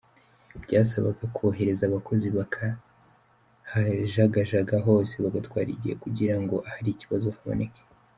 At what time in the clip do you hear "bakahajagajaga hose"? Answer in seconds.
2.37-5.13